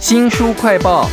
[0.00, 1.06] 新书快报。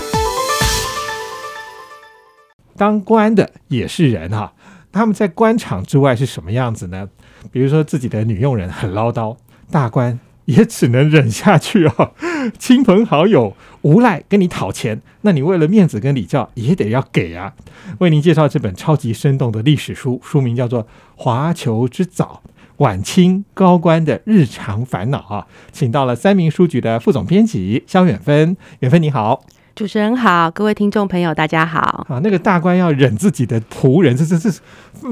[2.78, 4.54] 当官的也是人哈，
[4.94, 7.10] 他们在官场之外是什么样子呢？
[7.52, 9.36] 比如说自己的女佣人很唠叨，
[9.70, 12.12] 大官也只能忍下去啊。
[12.58, 17.54] 亲朋好友无赖跟你讨钱，那你为了面子跟礼教也得要给啊。
[18.00, 20.84] 为您介绍这本超级生动的历史书，书名叫做
[21.18, 22.42] 《华侨之早》。
[22.78, 28.56] 晚清高官的日常烦恼啊，请到了三明书局的副总编辑肖远芬。
[28.80, 29.44] 远芬你好，
[29.76, 32.06] 主持人好，各位听众朋友大家好。
[32.08, 34.52] 啊，那个大官要忍自己的仆人，这这这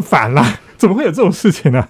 [0.02, 1.88] 反了，怎么会有这种事情呢？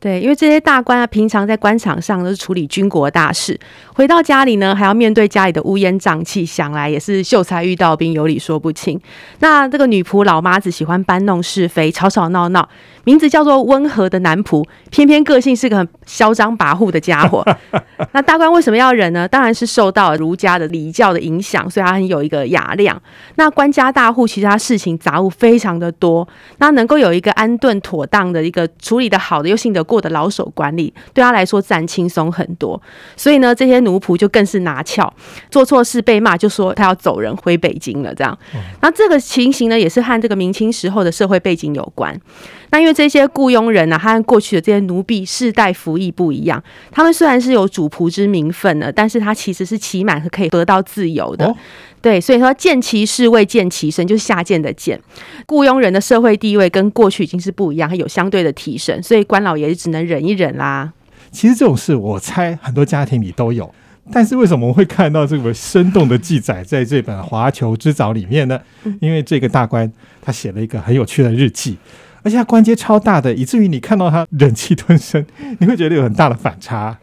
[0.00, 3.58] 对，因为这些大官啊，平常在官场上都是处理军国大事，
[3.94, 9.00] 回到家里呢，还要面对家里的乌烟瘴气，想来也是秀才遇到兵，有理说不清。
[9.40, 12.68] 那这个女仆老妈子喜欢搬弄是非，吵吵闹闹。
[13.04, 17.42] 名字叫做温和的男仆，偏偏个性是个很嚣张跋扈的家伙。
[18.12, 19.26] 那大官为什么要忍呢？
[19.26, 23.00] 当然是受到儒家的礼教的影响，所以他很有一个雅量。
[23.36, 32.80] 那官家大户其实他事情杂物非常的多，那能够有一个安顿妥当的一个处理的好的又信得过的老手管理，对他来说自然轻松很多。
[33.16, 35.12] 所以呢，这些奴仆就更是拿翘，
[35.50, 38.14] 做错事被骂就说他要走人回北京了。
[38.14, 38.38] 这样，
[38.82, 42.20] 那这个情形呢，也是和这个明清时候的社会背景有关。
[42.70, 46.62] 那因为这些雇佣人呢，他和过去的这些奴婢世代服役不一样。
[46.90, 51.54] 他们虽然是有主仆之名分的，但是他其实是期满是可以得到自由的。
[52.00, 55.00] 对，所以说见其事未见其身，就是下贱的贱。
[55.46, 60.92] 雇佣人的社会地位跟过去已经是不一样，他有相对的提升，所以官老爷只能忍一忍啦。
[61.32, 63.74] 其实这种事，我猜很多家庭里都有，
[64.12, 68.60] 但是为什么会看到这么生动的记载在这本《华侨之早》里面呢？
[69.00, 69.92] 因为这个大官
[70.22, 71.76] 他写了一个很有趣的日记。
[72.28, 75.24] 而且他关节超大的，以至于你看到他忍气吞声，
[75.60, 76.98] 你会觉得有很大的反差。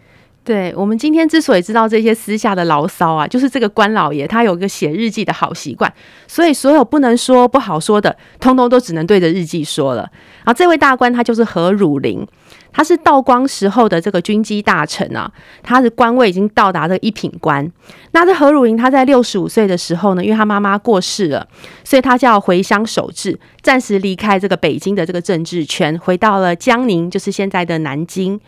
[0.46, 5.92] 对我们今天之所以知道这些私下的牢骚啊，就是这个官老爷他有个写日记的好习惯，
[6.28, 10.02] 所以所有不能说不好说的，通通都只能对着日记说了。
[10.44, 12.24] 然后这位大官他就是何汝霖，
[12.72, 15.32] 他是道光时候的这个军机大臣啊，
[15.64, 17.68] 他的官位已经到达这一品官。
[18.12, 21.48] 那这何汝霖他在六十五岁的时候呢，因为他妈妈过世了，
[21.84, 28.40] 所以他就要回乡守制，暂时离开这个北京的这个政治圈，回到了江宁，就是现在的南京。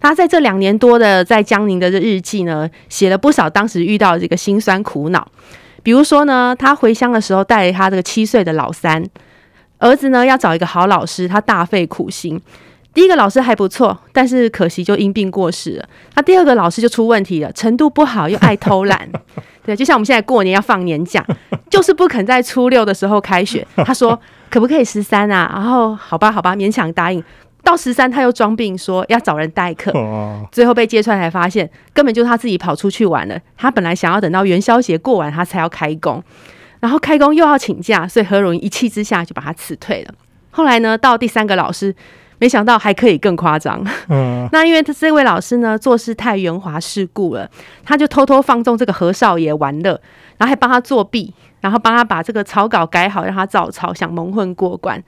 [0.00, 5.26] 他在这两年多的在江宁的这日记呢，写了不少当时遇到这个辛酸苦恼。
[5.82, 9.04] 比如说呢，他回乡的时候带他这个七岁的老三
[9.78, 12.40] 儿子呢，要找一个好老师，他大费苦心。
[12.94, 15.84] 第一个老师还不错，但是可惜就因病过世了。
[16.14, 19.08] 他第二个老师就出问题了，程度不好又爱偷懒。
[19.66, 21.24] 对，就像我们现在过年要放年假，
[21.68, 23.66] 就是不肯在初六的时候开学。
[23.78, 24.18] 他 说
[24.48, 25.50] 可不可以十三啊？
[25.52, 27.22] 然后好吧，好吧，勉强答应。
[27.64, 29.90] 到十三，他又装病说要找人代课，
[30.52, 33.36] 最后被揭穿才发现，根本就是他自己跑出去玩了。
[33.56, 36.22] 他本来想要等到元宵节过完，他才要开工，
[36.80, 40.14] 然后开工又要请假，所以何荣一气之下就把他辞退了。
[40.50, 41.92] 后来呢，到第三个老师，
[42.38, 43.82] 没想到还可以更夸张。
[44.52, 47.50] 那因为他这位老师呢做事太圆滑世故了，
[47.84, 49.98] 他就偷偷放纵这个何少爷玩乐，
[50.36, 55.02] 然后还帮他作弊，然后帮他把这个草稿改好，让他照抄，想蒙混过关。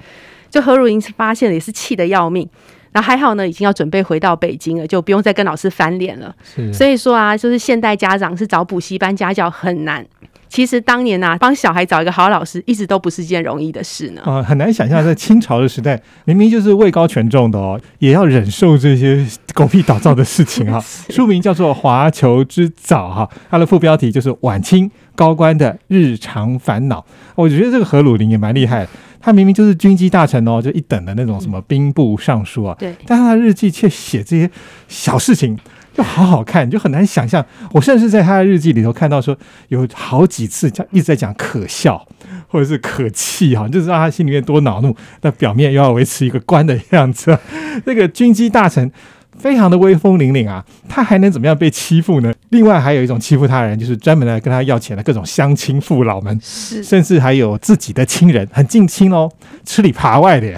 [0.57, 2.49] 就何如英发现了，也是气得要命。
[2.93, 6.35] 然后还好呢，已经要准备回到北京了，就不用再跟老师翻脸了。
[6.73, 10.03] 所以说啊，就是现代家长是找补习班家教很难。
[10.49, 14.23] 其实当年呐，帮小孩找一个好老师，一直都不是件容易的事呢。
[14.25, 20.83] 啊，很难想象在清朝的时代，明明就是位高权重的哦，也要忍受这些狗屁倒灶的事情 哈。
[21.11, 27.05] 书名叫做《华侨之早》哈，它的副标题就是晚清高官的日常烦恼。
[27.35, 28.87] 我觉得这个何鲁林也蛮厉害。
[29.19, 34.49] 他明明就是军机大臣哦，就一等的那种什么兵部尚书啊，对，但他的日记却写这些
[34.87, 35.59] 小事情，
[35.97, 37.45] 就好好看，就很难想象。
[37.73, 39.37] 我甚至在他的日记里头看到说，
[39.69, 42.07] 有好几次讲一直在讲可笑
[42.49, 47.39] 或者是可气哈，就知道他心里面多恼怒，但表面又要维持一个官的样子。
[47.87, 48.93] 那个军机大臣。
[49.39, 52.33] 非常的威风凛凛啊，他还能怎么样被欺负呢？
[52.49, 59.31] 另外还有一种欺负他人，就是专门来跟他要钱的各种乡亲父老们，甚至还有自己的亲人，很近亲哦，
[59.67, 60.51] 吃里扒外的。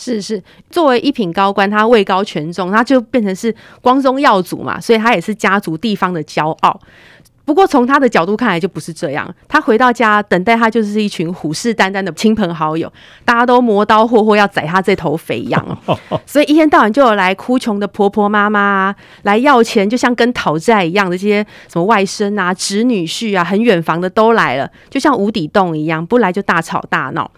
[0.00, 6.80] 是是，作为一品高官，他位高权重，他就变成是光宗耀祖嘛，所以他也是家族地方的骄傲。
[7.44, 12.90] 不过从他的角度看来就不是这样，他回到家等待他就是一群虎视眈眈的亲朋好友，
[13.24, 15.78] 大家都磨刀霍霍要宰他这头肥羊，
[16.24, 27.28] 所以一天到晚就有来哭穷的婆婆妈妈来要钱，就像跟讨债一样的这些什么外甥啊、侄女婿啊，很远房的都来了，就像无底洞一样，不来就大吵大闹。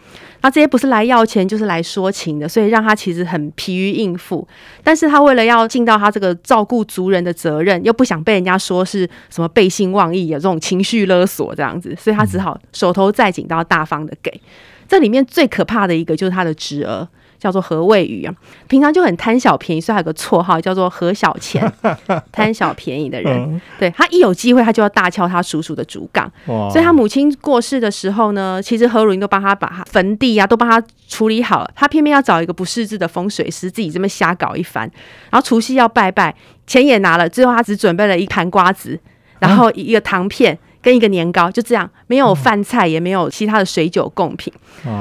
[0.42, 4.46] 那这些不是来要钱，就是来说情的，所以让他其实很疲于应付。
[4.82, 14.40] 但是他为了要尽到他这个照顾族人的责任，又不想被人家说是什么背信忘义，有这种情绪勒索这样子，所以他只好手头再紧都要大方的给。
[14.88, 17.08] 这里面最可怕的一个就是他的侄儿。
[17.42, 18.32] 叫做何谓宇啊，
[18.68, 21.60] 平常就很贪小便宜，所以有个绰号叫做何小钱，
[22.30, 23.60] 贪小便宜的人。
[23.80, 26.30] 对他一有机会，他就要大敲他叔叔的竹杠。
[26.70, 34.88] 所以他母亲过世的时候呢，其实何如英都帮他把他坟地啊都帮他处理好了，他偏偏要找一个不识字的风水师，自己这么瞎搞一番。
[35.28, 36.32] 然后除夕要拜拜，
[36.68, 38.96] 钱也拿了，最后他只准备了一盘瓜子，
[39.40, 40.56] 然后一个糖片。
[40.82, 44.52] 跟一个年糕就这样，没有饭菜，也没有其他的水酒贡品，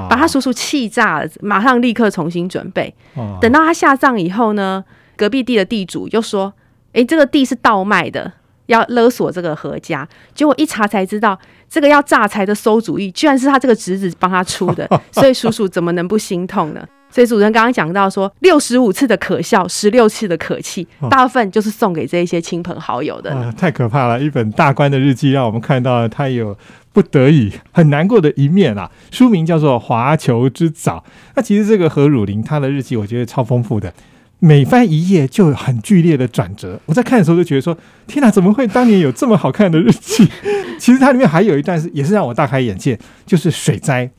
[0.07, 2.93] 把他叔叔气炸了，马上立刻重新准备。
[3.41, 4.83] 等到他下葬以后呢，
[5.17, 6.53] 隔壁地的地主又说
[6.93, 8.31] ：“哎，这个地是倒卖的，
[8.67, 11.37] 要勒索这个何家。”结果一查才知道，
[11.67, 16.87] 这个要诈财的馊主意，居然是他这个侄子帮他出的， 所以叔叔怎么能不心痛呢？
[17.11, 23.53] 所以主人刚刚讲到说，六十五次的可笑，十六次的可气，大部分就是送给这一些亲朋好友的。
[23.57, 24.19] 太可怕了！
[24.19, 26.57] 一本大官的日记，让我们看到他有
[26.93, 28.89] 不得已、很难过的一面啊。
[29.11, 31.03] 书名叫做《华球之早》。
[31.35, 33.93] 那其实这个何汝霖他的日记，我觉得超丰富的，
[34.39, 36.79] 每翻一页就有很剧烈的转折。
[36.85, 40.27] 我在看的时候就觉得说，天哪，怎么会当年有这么好看的日记？
[40.79, 44.09] 其实它里面还有一段是，也是让我大开眼界，就是水灾。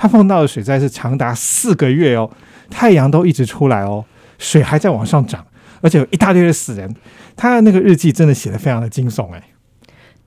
[0.00, 2.30] 他碰到的水灾是长达四个月哦，
[2.70, 4.02] 太阳都一直出来哦，
[4.38, 5.46] 水还在往上涨，
[5.82, 6.96] 而且有一大堆的死人。
[7.36, 9.42] 他的那个日记真的写的非常的惊悚哎。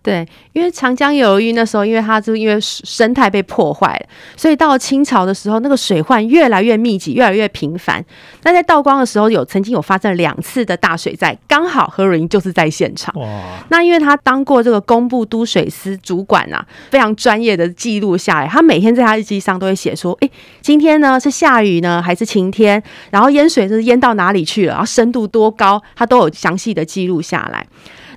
[0.03, 4.05] 对，因为长江流域那时候，因为它就因为生态被破坏了，
[4.35, 8.03] 所以到了清朝的时候，那个水患越来越密集，越来越频繁。
[8.43, 13.17] 那在道光的时候，有曾经有发生两次的大水灾，刚好何润英就是在现场。
[13.17, 13.25] 哇！
[13.69, 20.29] 那因为他当过这个工部都水司主管啊，非常专业的记录下来，他每天在他日记上都会写说：哎，
[20.59, 22.83] 今天呢是下雨呢，还是晴天？
[23.09, 24.73] 然后淹水是淹到哪里去了？
[24.73, 25.81] 然后深度多高？
[25.95, 27.65] 他都有详细的记录下来。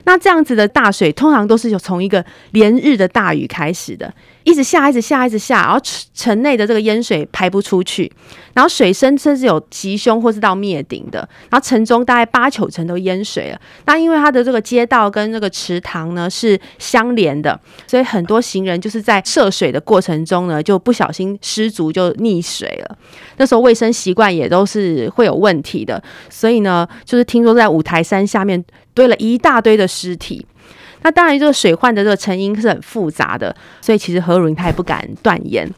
[0.06, 4.12] 那这样子的大水，通常都是有从一个连日的大雨开始的，
[4.44, 5.80] 一直下，一直下，一直下，然后
[6.14, 8.10] 城内的这个淹水排不出去，
[8.54, 13.60] 然后水深甚至有急凶或是到灭顶的，然后城中大概八九成都淹水了。
[13.86, 22.96] 那因为它的这个街道跟那个池塘呢是相连的，所以很多行人就是在涉水的过程中呢，就不小心失足就溺水了。
[23.38, 26.00] 那时候卫生习惯也都是会有问题的，
[26.30, 28.64] 所以呢，就是听说在五台山下面。
[28.96, 30.44] 堆了一大堆的尸体，
[31.02, 35.70] 那当然这个水患的这个成因是很复杂的，所以其实何荣他也不敢断言。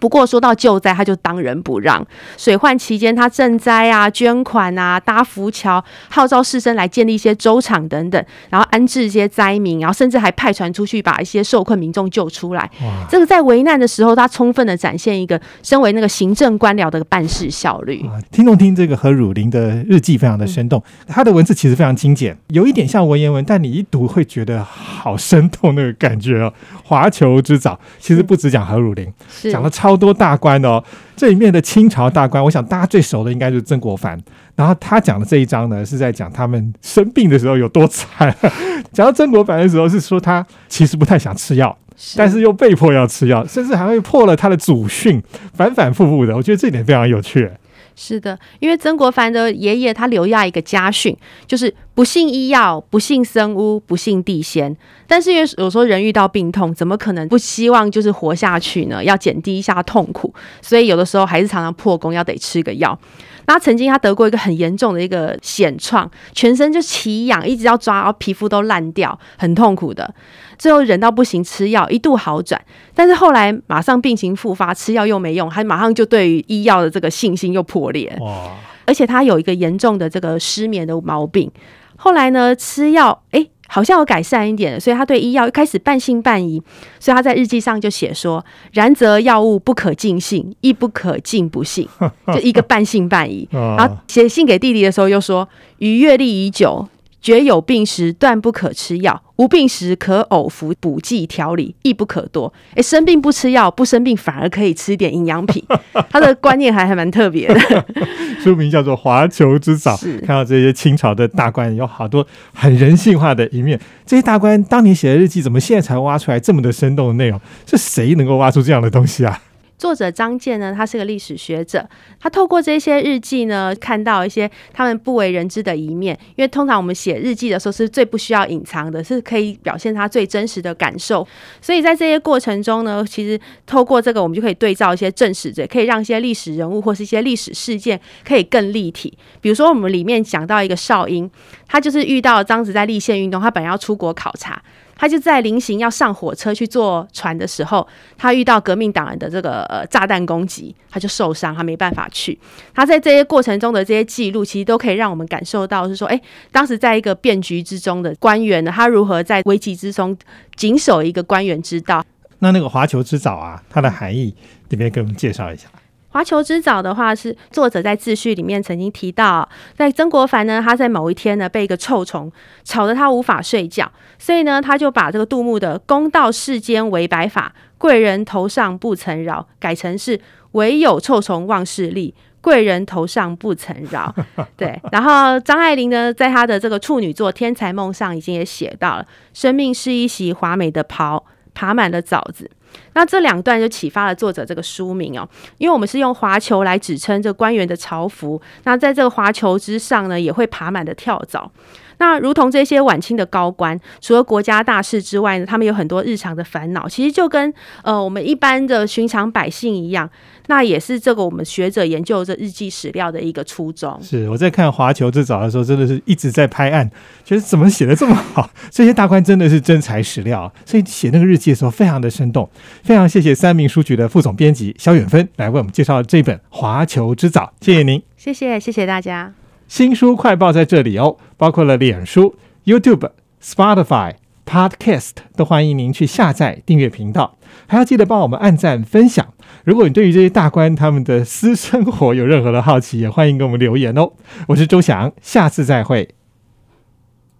[0.00, 2.04] 不过说到救灾，他就当仁不让。
[2.36, 12.70] 水患期间，他赈灾啊、捐款啊、搭浮桥、号召士绅来建立一些粥厂等等，然后安置一些灾民，然后甚至还派船出去把一些受困民众救出来。
[13.08, 18.04] 这个在危难的时候，他充分的展现一个身为那个行政官僚的办事效率。
[18.30, 20.82] 听众听这个何汝霖的日记，非常的生动。
[21.06, 26.52] 他的文字其实非常精简，有一点像文言文，但你一读会觉得好生动那个感觉哦。
[26.82, 29.10] 华球之早，其实不只讲何汝霖，
[29.50, 30.82] 讲了超多大官的哦。
[31.14, 34.18] 这里面的清朝大官，我想大家最熟的应该就是曾国藩。
[34.56, 38.34] 然后他讲的这一章呢，是在讲他们生病的时候有多惨。
[38.94, 41.76] 讲到曾国藩的时候，是说他其实不太想吃药，
[42.16, 45.22] 但是又被迫要吃药，甚至还会破了他的祖训，
[45.52, 46.34] 反反复复的。
[46.34, 47.50] 我觉得这点非常有趣。
[47.96, 54.76] 是的，因为曾国藩的爷爷他留下一个家训，就是不信医药，不信僧巫，不信地仙。
[55.06, 59.02] 但是因为有时候人遇到病痛，怎么可能不希望就是活下去呢？
[59.04, 62.98] 要减低一下痛苦，所以有的时候还是常常破功，要得吃个药。
[63.46, 70.14] 那曾经他得过一个很严重的一个癣创，全身就奇痒，一直要抓，然后皮肤都烂掉，很痛苦的。
[70.58, 72.60] 最后忍到不行，吃药一度好转，
[72.94, 78.16] 但是后来马上病情复发，吃药又没用，还马上就对于医药的这个信心又破裂。
[78.20, 78.50] 哇！
[78.86, 81.50] 而且他有一个严重的这个失眠的毛病，
[81.96, 86.62] 后来呢吃药，哎，好像有改善一点，所以他对医药一开始半信半疑，
[86.98, 91.88] 所以他在日记上就写说：“然则药物不可尽信，亦不可尽不信，
[92.28, 93.48] 就一个半信半疑。
[93.52, 96.88] ”然后写信给弟弟的时候又说：“逾阅历已久。”
[97.24, 102.52] 觉有病时断不可吃药，无病时可偶服补剂调理，亦不可多。
[102.74, 105.64] 哎，生病不吃药，不生病反而可以吃点营养品。
[106.10, 107.84] 他的观念还还蛮特别的。
[108.44, 113.80] 书名叫做《华球之早》，看到这些清朝的大官有好多很人性化的一面。
[114.04, 117.40] 这些大官当年写的日记，怎么现在才挖出来这么的生动的内容？
[117.66, 119.40] 是谁能够挖出这样的东西啊？
[119.76, 121.86] 作者张健呢，他是个历史学者，
[122.20, 126.18] 他透过这些日记呢，看到一些他们不为人知的一面。
[126.36, 131.26] 因为通常我们写日记的时候是最不需要隐藏的，是可以表现他最真实的感受。
[131.60, 139.16] 所以在这些过程中呢，其实透过这个，我们就可以对照一些正史，者，可以让一些历史人物或是一些历史事件可以更立体。
[139.40, 141.30] 比如说，我们里面讲到一个少英，
[141.66, 144.62] 他就是遇到张子在立宪运动，他本来要出国考察。
[144.96, 147.86] 他就在临行要上火车去坐船的时候，
[148.16, 152.38] 他遇到革命党人的这个呃炸弹攻击，他就受伤，他没办法去。
[152.74, 156.20] 他在这些过程中的这些记录，其实都可以让我们感受到，是说，哎，
[156.52, 160.16] 当时在一个变局之中的官员呢，他如何在危机之中
[160.56, 162.04] 谨守一个官员之道。
[162.40, 164.34] 那那个华球之早啊，它的含义，
[164.68, 165.68] 里面给我们介绍一下。
[166.14, 172.30] 华球之早的话，是作者在自序里面曾经提到，在曾国藩呢，他在某一天呢被一个臭虫
[172.62, 180.20] 吵得他无法睡觉，所以呢，他就把这个杜牧的“公道世间唯白发，贵人头上不曾饶”改成是
[180.52, 184.14] “唯有臭虫忘事力，贵人头上不曾饶”。
[184.56, 189.04] 对，然后张爱玲呢，在她的这个处女作《天才梦》上已经也写到了
[189.34, 192.48] ：“生命是一袭华美的袍，爬满了枣子。”
[192.94, 195.28] 那这两段就启发了作者这个书名哦，
[195.58, 201.50] 因为我们是用华球来指称这官员的朝服，那在这个华球之上呢，也会爬满的跳蚤。
[201.98, 210.08] 那如同这些晚清的高官，除了国家大事之外呢，他们有很多日常的烦恼，其实就跟呃我们一般的寻常百姓一样。
[210.46, 213.98] 那也是这个我们学者研究这日记史料的一个初衷。
[214.02, 216.90] 是我在看《华球之早》的时候，真的是一直在拍案，
[217.24, 218.50] 觉得怎么写的这么好？
[218.70, 222.46] 这些大官真的是真材实料，所以写那个日记的时候非常的生动。
[222.82, 229.43] 非常谢谢三明书局的副总编辑肖远芬来为我们介绍这本《华球之早》，谢谢您，谢谢谢谢大家。
[229.66, 233.10] 新书快报在这里哦，包括了脸书、YouTube、
[233.42, 234.14] Spotify、
[234.46, 239.26] Podcast，都欢迎您去下载订阅频道，还要记得帮我们按赞分享。
[239.64, 244.12] 如果你对于这些大官他们的私生活有任何的好奇，也欢迎给我们留言哦。
[244.48, 246.08] 我是周翔，下次再会。